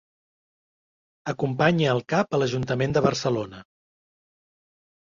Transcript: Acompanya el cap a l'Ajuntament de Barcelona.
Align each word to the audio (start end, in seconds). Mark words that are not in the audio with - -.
Acompanya 1.35 1.93
el 1.93 2.03
cap 2.15 2.35
a 2.35 2.41
l'Ajuntament 2.41 2.97
de 2.99 3.05
Barcelona. 3.11 3.65